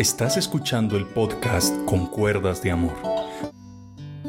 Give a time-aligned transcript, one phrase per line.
[0.00, 2.94] Estás escuchando el podcast Con Cuerdas de Amor.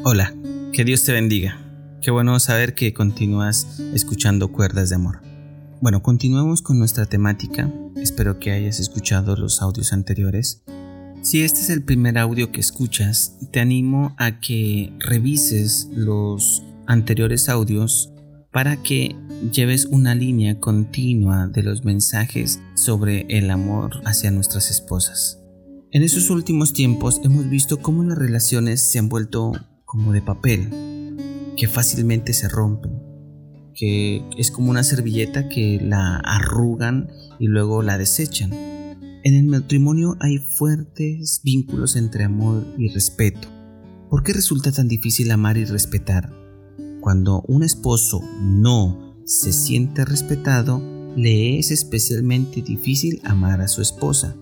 [0.04, 0.34] Hola,
[0.70, 1.58] que Dios te bendiga.
[2.02, 5.22] Qué bueno saber que continúas escuchando Cuerdas de Amor.
[5.80, 7.72] Bueno, continuemos con nuestra temática.
[7.96, 10.62] Espero que hayas escuchado los audios anteriores.
[11.22, 17.48] Si este es el primer audio que escuchas, te animo a que revises los anteriores
[17.48, 18.12] audios
[18.50, 19.16] para que
[19.50, 25.41] lleves una línea continua de los mensajes sobre el amor hacia nuestras esposas.
[25.94, 29.52] En esos últimos tiempos hemos visto cómo las relaciones se han vuelto
[29.84, 30.70] como de papel,
[31.54, 32.92] que fácilmente se rompen,
[33.74, 38.54] que es como una servilleta que la arrugan y luego la desechan.
[38.54, 43.48] En el matrimonio hay fuertes vínculos entre amor y respeto.
[44.08, 46.32] ¿Por qué resulta tan difícil amar y respetar?
[47.02, 50.82] Cuando un esposo no se siente respetado,
[51.16, 54.34] le es especialmente difícil amar a su esposa.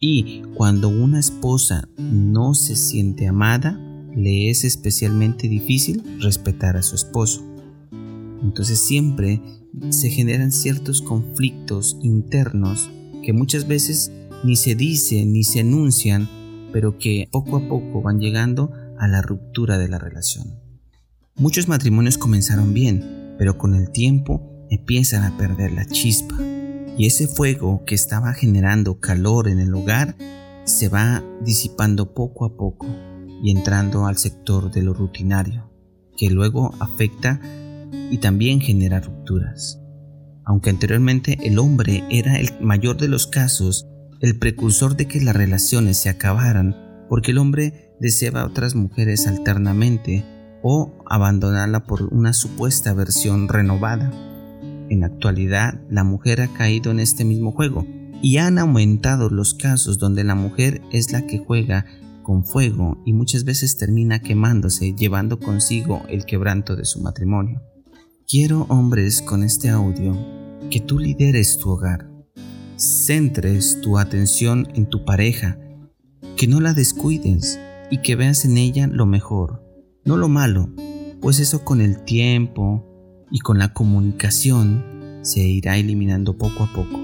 [0.00, 3.80] Y cuando una esposa no se siente amada,
[4.14, 7.44] le es especialmente difícil respetar a su esposo.
[8.42, 9.40] Entonces siempre
[9.90, 12.90] se generan ciertos conflictos internos
[13.24, 14.12] que muchas veces
[14.44, 16.28] ni se dicen ni se enuncian,
[16.72, 20.54] pero que poco a poco van llegando a la ruptura de la relación.
[21.36, 26.36] Muchos matrimonios comenzaron bien, pero con el tiempo empiezan a perder la chispa.
[26.98, 30.16] Y ese fuego que estaba generando calor en el hogar
[30.64, 32.86] se va disipando poco a poco
[33.40, 35.70] y entrando al sector de lo rutinario,
[36.16, 37.40] que luego afecta
[38.10, 39.80] y también genera rupturas.
[40.44, 43.86] Aunque anteriormente el hombre era el mayor de los casos,
[44.20, 46.74] el precursor de que las relaciones se acabaran,
[47.08, 50.24] porque el hombre deseaba a otras mujeres alternamente
[50.64, 54.10] o abandonarla por una supuesta versión renovada.
[54.90, 57.86] En la actualidad, la mujer ha caído en este mismo juego
[58.22, 61.84] y han aumentado los casos donde la mujer es la que juega
[62.22, 67.62] con fuego y muchas veces termina quemándose llevando consigo el quebranto de su matrimonio.
[68.26, 70.14] Quiero hombres con este audio
[70.70, 72.10] que tú lideres tu hogar,
[72.76, 75.58] centres tu atención en tu pareja,
[76.36, 77.58] que no la descuides
[77.90, 79.64] y que veas en ella lo mejor,
[80.04, 80.70] no lo malo,
[81.20, 82.87] pues eso con el tiempo
[83.30, 84.84] y con la comunicación
[85.22, 87.00] se irá eliminando poco a poco.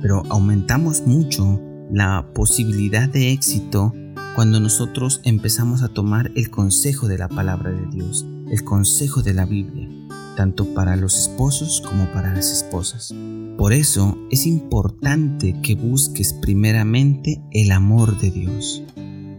[0.00, 1.60] Pero aumentamos mucho
[1.92, 3.92] la posibilidad de éxito
[4.34, 9.34] cuando nosotros empezamos a tomar el consejo de la palabra de Dios, el consejo de
[9.34, 9.88] la Biblia,
[10.36, 13.12] tanto para los esposos como para las esposas.
[13.58, 18.82] Por eso es importante que busques primeramente el amor de Dios.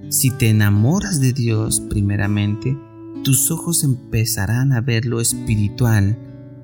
[0.10, 2.78] Si te enamoras de Dios primeramente,
[3.24, 6.18] tus ojos empezarán a ver lo espiritual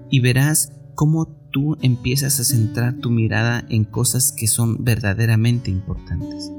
[0.10, 6.52] y verás cómo tú empiezas a centrar tu mirada en cosas que son verdaderamente importantes.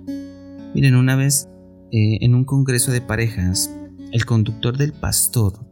[0.75, 1.49] Miren, una vez
[1.91, 3.75] eh, en un congreso de parejas,
[4.13, 5.67] el conductor del pastor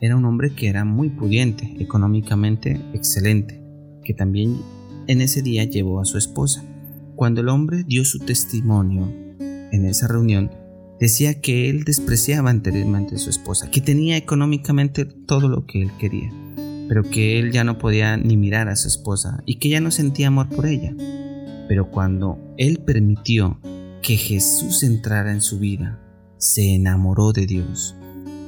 [0.00, 3.62] era un hombre que era muy pudiente, económicamente excelente,
[4.04, 4.58] que también
[5.06, 6.64] en ese día llevó a su esposa.
[7.14, 10.50] Cuando el hombre dio su testimonio en esa reunión
[11.02, 15.90] decía que él despreciaba anteriormente a su esposa, que tenía económicamente todo lo que él
[15.98, 16.32] quería,
[16.86, 19.90] pero que él ya no podía ni mirar a su esposa y que ya no
[19.90, 20.94] sentía amor por ella.
[21.66, 23.58] Pero cuando él permitió
[24.00, 25.98] que Jesús entrara en su vida,
[26.38, 27.96] se enamoró de Dios.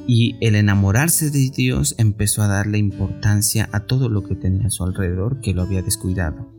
[0.06, 4.70] Y el enamorarse de Dios empezó a darle importancia a todo lo que tenía a
[4.70, 6.53] su alrededor que lo había descuidado.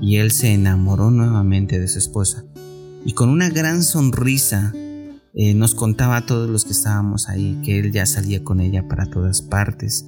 [0.00, 2.44] Y él se enamoró nuevamente de su esposa
[3.04, 4.72] y con una gran sonrisa
[5.34, 8.86] eh, nos contaba a todos los que estábamos ahí que él ya salía con ella
[8.86, 10.06] para todas partes,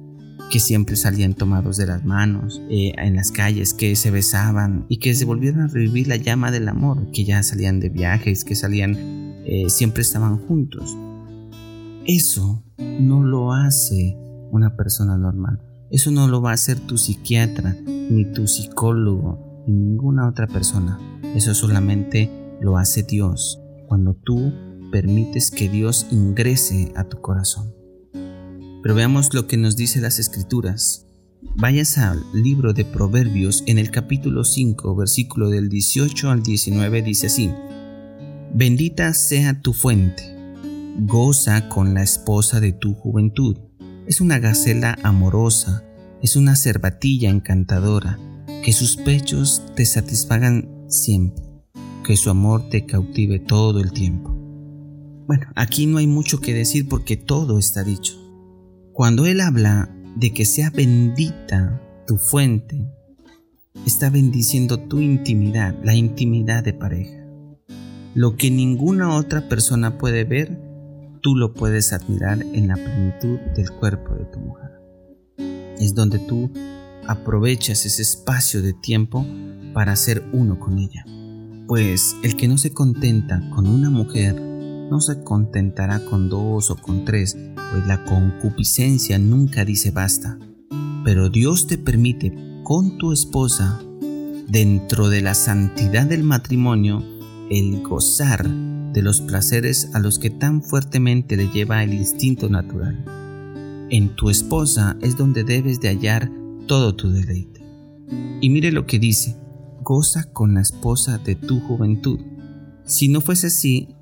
[0.51, 4.97] que siempre salían tomados de las manos eh, en las calles, que se besaban y
[4.97, 8.55] que se volvieron a revivir la llama del amor, que ya salían de viajes, que
[8.55, 8.95] salían,
[9.45, 10.95] eh, siempre estaban juntos.
[12.05, 14.15] Eso no lo hace
[14.51, 15.59] una persona normal.
[15.89, 20.99] Eso no lo va a hacer tu psiquiatra, ni tu psicólogo, ni ninguna otra persona.
[21.35, 22.29] Eso solamente
[22.61, 24.53] lo hace Dios cuando tú
[24.95, 27.75] permites que Dios ingrese a tu corazón.
[28.81, 31.05] Pero veamos lo que nos dice las escrituras.
[31.57, 37.27] Vayas al libro de Proverbios en el capítulo 5, versículo del 18 al 19 dice
[37.27, 37.51] así,
[38.53, 40.23] Bendita sea tu fuente,
[40.99, 43.57] goza con la esposa de tu juventud.
[44.07, 45.83] Es una gacela amorosa,
[46.21, 48.17] es una cervatilla encantadora,
[48.63, 51.43] que sus pechos te satisfagan siempre
[52.05, 54.34] que su amor te cautive todo el tiempo.
[55.27, 58.13] Bueno, aquí no hay mucho que decir porque todo está dicho.
[58.93, 62.87] Cuando Él habla de que sea bendita tu fuente,
[63.85, 67.21] está bendiciendo tu intimidad, la intimidad de pareja.
[68.13, 70.57] lo que ninguna otra persona puede ver,
[71.21, 74.71] tú lo puedes admirar en la plenitud del cuerpo de tu mujer.
[75.79, 76.49] Es donde tú
[77.07, 79.25] aprovechas ese espacio de tiempo
[79.73, 81.03] para ser uno con ella.
[81.67, 84.41] Pues el que no se contenta con una mujer,
[84.89, 90.37] no se contentará con dos o con tres, pues la concupiscencia nunca dice basta.
[91.03, 92.33] Pero Dios te permite
[92.63, 93.81] con tu esposa,
[94.47, 97.03] dentro de la santidad del matrimonio,
[97.49, 103.03] el gozar de los placeres a los que tan fuertemente le lleva el instinto natural.
[103.89, 106.31] En tu esposa es donde debes de hallar
[106.67, 107.61] todo tu deleite.
[108.41, 109.35] Y mire lo que dice,
[109.83, 112.19] goza con la esposa de tu juventud.
[112.85, 113.94] Si no fuese así,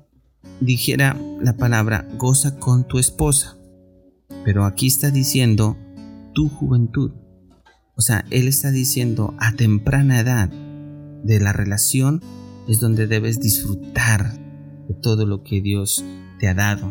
[0.60, 3.56] dijera la palabra goza con tu esposa.
[4.44, 5.76] Pero aquí está diciendo
[6.34, 7.12] tu juventud.
[7.96, 12.22] O sea, él está diciendo a temprana edad de la relación
[12.68, 14.38] es donde debes disfrutar
[14.88, 16.04] de todo lo que Dios
[16.38, 16.90] te ha dado.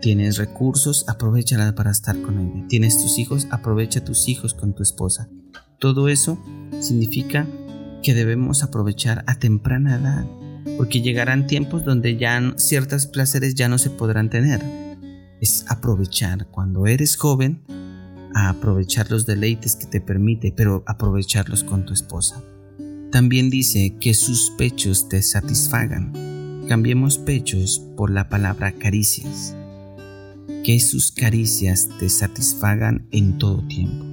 [0.00, 2.66] Tienes recursos, aprovechala para estar con ella.
[2.68, 5.28] Tienes tus hijos, aprovecha tus hijos con tu esposa.
[5.78, 6.38] Todo eso
[6.80, 7.46] significa
[8.02, 10.26] que debemos aprovechar a temprana edad,
[10.76, 14.62] porque llegarán tiempos donde ya ciertos placeres ya no se podrán tener.
[15.40, 17.62] Es aprovechar cuando eres joven,
[18.34, 22.42] a aprovechar los deleites que te permite, pero aprovecharlos con tu esposa.
[23.10, 26.64] También dice que sus pechos te satisfagan.
[26.68, 29.54] Cambiemos pechos por la palabra caricias.
[30.64, 34.06] Que sus caricias te satisfagan en todo tiempo.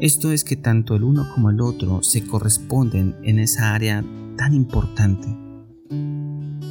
[0.00, 4.04] Esto es que tanto el uno como el otro se corresponden en esa área
[4.36, 5.26] tan importante.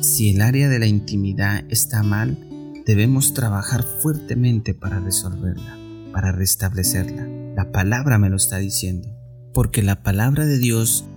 [0.06, 2.38] Si el área de la intimidad está mal,
[2.86, 5.80] debemos trabajar fuertemente para resolverla,
[6.13, 7.28] para restablecerla.
[7.56, 9.10] La palabra me lo está diciendo,
[9.52, 11.10] porque la palabra de Dios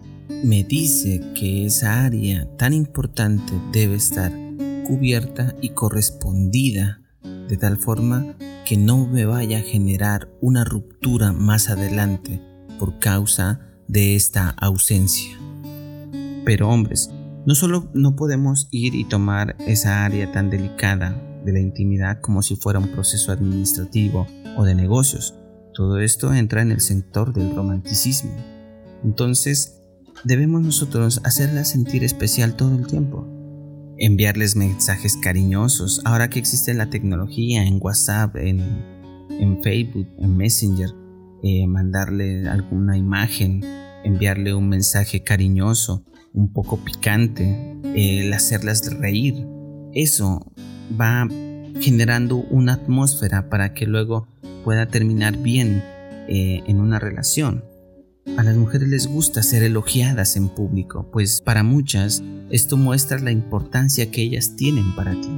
[0.43, 4.33] me dice que esa área tan importante debe estar
[4.87, 7.03] cubierta y correspondida
[7.47, 12.41] de tal forma que no me vaya a generar una ruptura más adelante
[12.79, 15.39] por causa de esta ausencia.
[16.47, 17.11] Pero hombres,
[17.49, 22.43] no solo no podemos ir y tomar esa área tan delicada de la intimidad como
[22.43, 24.27] si fuera un proceso administrativo
[24.59, 25.35] o de negocios.
[25.73, 28.37] Todo esto entra en el sector del romanticismo.
[29.03, 29.81] Entonces,
[30.25, 33.27] debemos nosotros hacerla sentir especial todo el tiempo.
[33.97, 38.61] Enviarles mensajes cariñosos, ahora que existe la tecnología en WhatsApp, en,
[39.63, 40.91] Facebook, en Messenger,
[41.43, 43.65] eh, mandarle alguna imagen,
[44.05, 49.47] enviarle un mensaje cariñoso, un poco picante, el hacerlas reír.
[49.93, 50.53] Eso
[51.01, 51.29] va
[51.81, 54.29] generando una atmósfera para que luego
[54.65, 55.83] pueda terminar bien
[56.29, 57.65] eh, en una relación.
[58.37, 63.31] A las mujeres les gusta ser elogiadas en público, pues para muchas esto muestra la
[63.31, 65.31] importancia que ellas tienen para ti.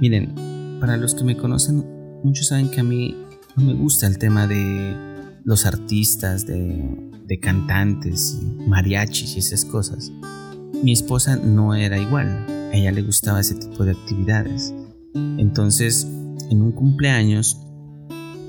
[0.00, 0.34] Miren,
[0.80, 1.84] para los que me conocen,
[2.22, 3.16] muchos saben que a mí
[3.56, 4.96] no me gusta el tema de
[5.44, 10.12] los artistas, de, cantantes, mariachis y esas cosas.
[10.82, 14.74] Mi esposa no era igual, a ella le gustaba ese tipo de actividades.
[15.14, 16.06] Entonces,
[16.50, 17.58] en un cumpleaños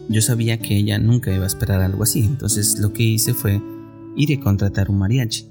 [0.09, 3.61] yo sabía que ella nunca iba a esperar algo así, entonces lo que hice fue
[4.15, 5.49] ir a contratar un mariachi.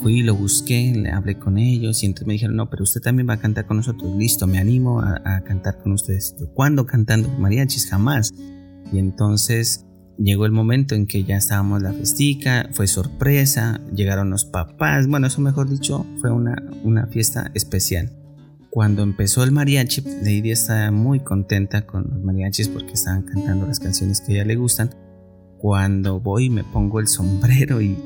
[0.00, 3.28] Fui, lo busqué, le hablé con ellos y entonces me dijeron, no, pero usted también
[3.28, 4.16] va a cantar con nosotros.
[4.16, 6.34] Listo, me animo a, cantar con ustedes.
[6.54, 7.86] ¿Cuándo cantando mariachis?
[7.86, 8.32] Jamás.
[8.92, 9.84] Y entonces
[10.20, 15.26] llegó el momento en que ya estábamos la festica, fue sorpresa, llegaron los papás, bueno,
[15.26, 18.12] eso mejor dicho, fue una, una fiesta especial.
[18.70, 23.80] Cuando empezó el mariachi, Lady estaba muy contenta con los mariachis porque estaban cantando las
[23.80, 24.94] canciones que a ella le gustan.
[25.58, 27.96] Cuando voy me pongo el sombrero y,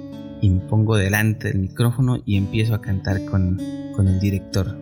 [0.42, 4.78] me pongo delante del micrófono y empiezo a cantar con, el director.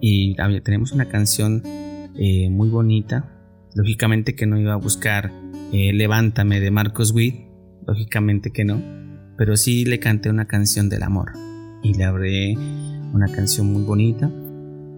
[0.00, 3.41] Y tenemos una canción eh, muy bonita.
[3.74, 5.32] Lógicamente que no iba a buscar
[5.72, 7.36] eh, Levántame de Marcos Witt.
[7.86, 8.82] Lógicamente que no.
[9.36, 11.32] Pero sí le canté una canción del amor.
[11.82, 12.56] Y le hablé
[13.12, 14.30] una canción muy bonita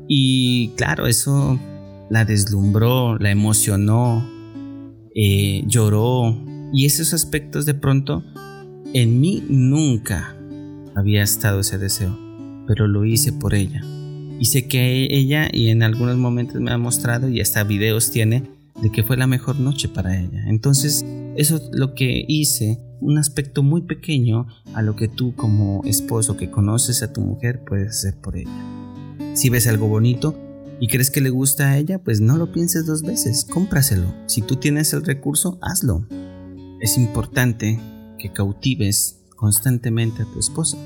[0.08, 1.58] y claro, eso
[2.10, 4.28] la deslumbró, la emocionó,
[5.14, 6.36] eh, lloró.
[6.72, 8.24] Y esos aspectos de pronto,
[8.92, 10.36] en mí nunca
[10.94, 12.18] había estado ese deseo,
[12.66, 13.82] pero lo hice por ella.
[14.38, 18.42] Y sé que ella, y en algunos momentos me ha mostrado, y hasta videos tiene,
[18.80, 20.44] de que fue la mejor noche para ella.
[20.46, 21.04] Entonces,
[21.36, 26.36] eso es lo que hice, un aspecto muy pequeño a lo que tú como esposo
[26.36, 28.50] que conoces a tu mujer puedes hacer por ella.
[29.34, 30.38] Si ves algo bonito
[30.80, 34.14] y crees que le gusta a ella, pues no lo pienses dos veces, cómpraselo.
[34.26, 36.06] Si tú tienes el recurso, hazlo.
[36.80, 37.80] Es importante
[38.18, 40.78] que cautives constantemente a tu esposa.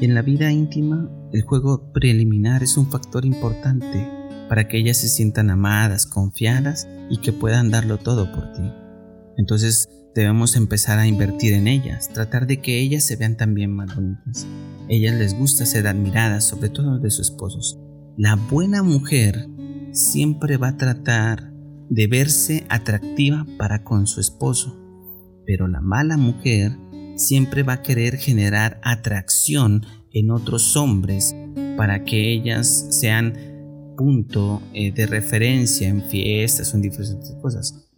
[0.00, 4.17] En la vida íntima, el juego preliminar es un factor importante
[4.48, 8.62] para que ellas se sientan amadas, confiadas y que puedan darlo todo por ti.
[9.36, 13.94] Entonces debemos empezar a invertir en ellas, tratar de que ellas se vean también más
[13.94, 14.46] bonitas.
[14.88, 17.78] Ellas les gusta ser admiradas, sobre todo de sus esposos.
[18.16, 19.46] La buena mujer
[19.92, 21.52] siempre va a tratar
[21.88, 24.76] de verse atractiva para con su esposo,
[25.46, 26.76] pero la mala mujer
[27.16, 31.34] siempre va a querer generar atracción en otros hombres
[31.76, 33.34] para que ellas sean
[33.98, 37.88] punto eh, de referencia en fiestas o en diferentes cosas.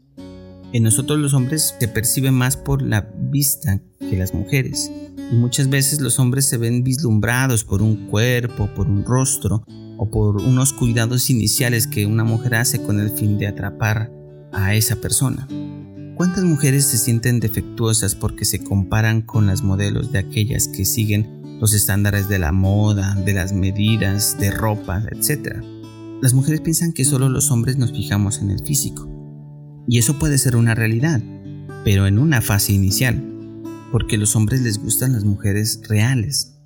[0.72, 4.90] En nosotros los hombres se percibe más por la vista que las mujeres
[5.30, 9.64] y muchas veces los hombres se ven vislumbrados por un cuerpo, por un rostro
[9.98, 14.10] o por unos cuidados iniciales que una mujer hace con el fin de atrapar
[14.52, 15.46] a esa persona.
[16.14, 21.58] ¿Cuántas mujeres se sienten defectuosas porque se comparan con las modelos de aquellas que siguen
[21.60, 25.79] los estándares de la moda, de las medidas, de ropa, etc.?
[26.22, 29.08] Las mujeres piensan que solo los hombres nos fijamos en el físico.
[29.88, 31.22] Y eso puede ser una realidad,
[31.82, 36.58] pero en una fase inicial, porque a los hombres les gustan las mujeres reales.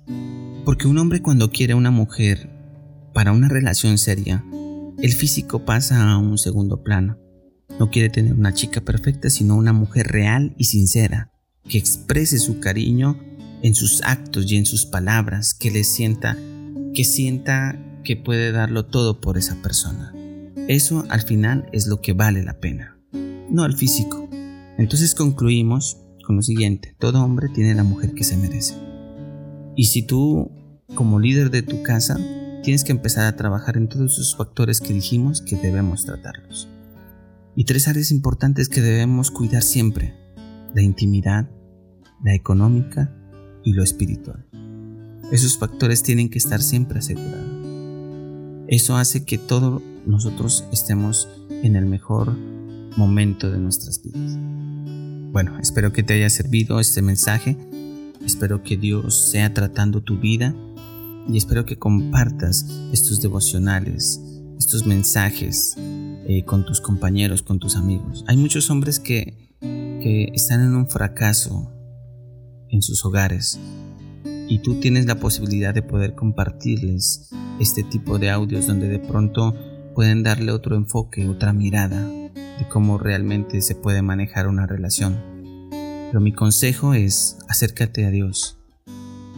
[0.65, 2.49] Porque un hombre cuando quiere una mujer
[3.13, 4.43] para una relación seria,
[5.01, 7.17] el físico pasa a un segundo plano.
[7.79, 11.31] No quiere tener una chica perfecta, sino una mujer real y sincera,
[11.63, 13.17] que exprese su cariño
[13.63, 16.37] en sus actos y en sus palabras, que le sienta,
[16.93, 20.13] que sienta que puede darlo todo por esa persona.
[20.69, 22.97] Eso al final es lo que vale la pena,
[23.49, 24.29] no el físico.
[24.77, 28.75] Entonces concluimos con lo siguiente, todo hombre tiene la mujer que se merece.
[29.75, 30.51] Y si tú,
[30.95, 32.17] como líder de tu casa,
[32.63, 36.67] tienes que empezar a trabajar en todos esos factores que dijimos que debemos tratarlos.
[37.55, 40.15] Y tres áreas importantes que debemos cuidar siempre.
[40.73, 41.49] La intimidad,
[42.23, 43.15] la económica
[43.63, 44.47] y lo espiritual.
[45.31, 47.54] Esos factores tienen que estar siempre asegurados.
[48.67, 52.35] Eso hace que todos nosotros estemos en el mejor
[52.97, 54.37] momento de nuestras vidas.
[55.31, 57.57] Bueno, espero que te haya servido este mensaje.
[58.25, 60.55] Espero que Dios sea tratando tu vida
[61.27, 64.19] y espero que compartas estos devocionales,
[64.57, 68.25] estos mensajes eh, con tus compañeros, con tus amigos.
[68.27, 71.71] Hay muchos hombres que, que están en un fracaso
[72.69, 73.59] en sus hogares
[74.47, 79.55] y tú tienes la posibilidad de poder compartirles este tipo de audios donde de pronto
[79.93, 85.17] pueden darle otro enfoque, otra mirada de cómo realmente se puede manejar una relación.
[85.69, 88.59] Pero mi consejo es acércate a Dios,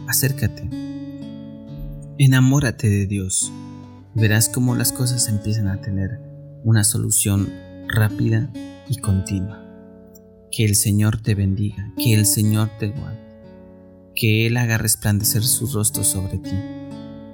[0.06, 0.68] acércate,
[2.18, 3.52] enamórate de Dios,
[4.14, 6.20] verás cómo las cosas empiezan a tener
[6.64, 7.48] una solución
[7.88, 8.50] rápida
[8.88, 9.64] y continua.
[10.50, 13.27] Que el Señor te bendiga, que el Señor te guarde,
[14.18, 16.50] que Él haga resplandecer su rostro sobre ti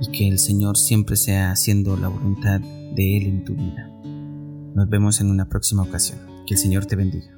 [0.01, 3.91] y que el Señor siempre sea haciendo la voluntad de Él en tu vida.
[4.75, 6.19] Nos vemos en una próxima ocasión.
[6.47, 7.34] Que el Señor te bendiga.